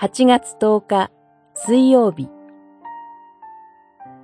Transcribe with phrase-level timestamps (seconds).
[0.00, 1.10] 8月10日
[1.56, 2.28] 水曜日。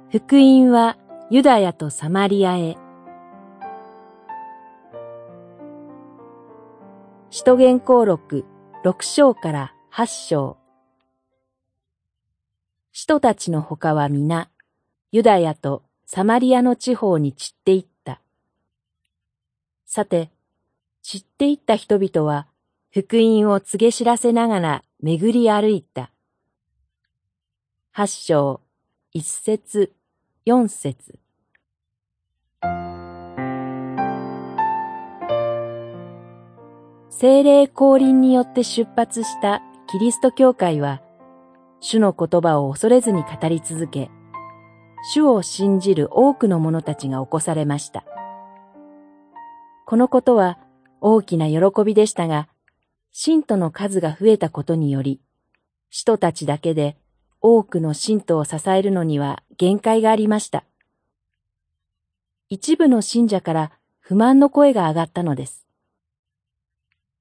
[0.09, 0.97] 福音は
[1.31, 2.77] ユダヤとサマリアへ。
[7.31, 8.45] 使徒言行録
[8.85, 10.59] 6章から8章。
[12.93, 14.49] 使徒たちの他は皆
[15.11, 18.21] ユダヤとサマリアの地方に散っていった。
[19.87, 20.31] さて、
[21.03, 22.47] 散っていった人々は
[22.93, 26.11] 福音を告げ知らせながら巡り歩いた。
[27.93, 28.63] 八章、
[29.13, 29.93] 一節、
[30.47, 31.19] 四節。
[37.11, 41.03] 精霊降臨によって出発したキリスト教会は、
[41.81, 44.11] 主の言葉を恐れずに語り続け、
[45.13, 48.07] 主を信じる多くの者たちが起こされました。
[49.85, 50.59] このことは
[51.03, 52.49] 大きな喜びでしたが、
[53.17, 55.21] 信徒の数が増えたことにより、
[55.89, 56.97] 使徒たちだけで
[57.41, 60.65] 多くの信徒を支えるのには限界がありました。
[62.49, 65.65] 一部の信者から不満の声が上がったのです。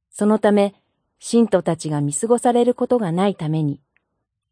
[0.10, 0.74] そのため、
[1.20, 3.80] 信徒たちが見過ごされることがないために、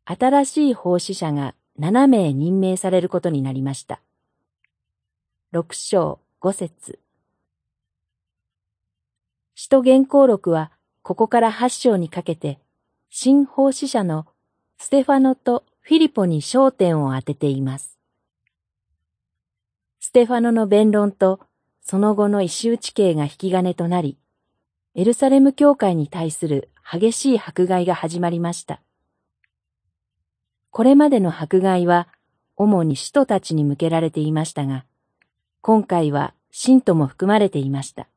[0.05, 3.99] 新しい奉仕者が7名任命されることになりました。
[5.51, 6.99] 六章五節
[9.55, 10.71] 使徒原稿録は
[11.03, 12.59] ここから八章にかけて、
[13.09, 14.27] 新奉仕者の
[14.77, 17.97] ステファノとフィリポに焦点を当てています。
[19.99, 21.39] ステファノの弁論と
[21.81, 24.17] その後の石打ち刑が引き金となり、
[24.93, 28.81] エルサレム教会に対する激しい迫害が始まりました。
[30.69, 32.07] これまでの迫害は
[32.55, 34.85] 主に使徒たちに向けられていましたが、
[35.61, 38.07] 今回は信徒も含まれていました。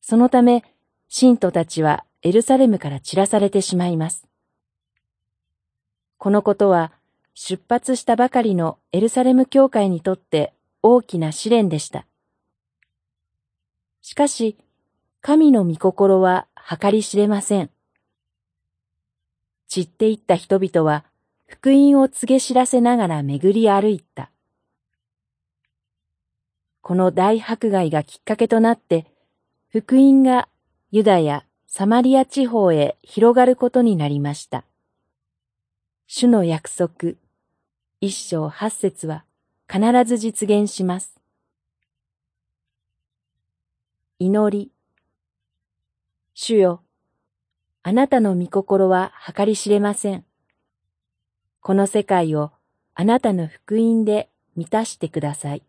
[0.00, 0.64] そのため、
[1.08, 4.26] 信徒たちはエルサレムから散らされてしまいます。
[6.18, 6.92] このことは、
[7.34, 12.06] 出発したばかりのエルサレム教会にとって大きな試練でした。
[14.00, 14.56] しかし、
[15.20, 16.46] 神の御心は
[16.80, 17.70] 計り知れません。
[19.68, 21.04] 散っていった人々は、
[21.46, 24.30] 福音を告げ知らせながら巡り歩いた。
[26.80, 29.06] この大迫害がきっかけとなって、
[29.70, 30.48] 福音が
[30.96, 34.64] ユダヤ、サマリア地方へ広がることになりました。
[36.06, 37.14] 主の約束、
[38.00, 39.24] 一章八節は
[39.68, 41.18] 必ず実現します。
[44.20, 44.70] 祈り。
[46.32, 46.80] 主よ、
[47.82, 50.24] あなたの御心は計り知れません。
[51.60, 52.52] この世界を
[52.94, 55.64] あなたの福音で満たしてください。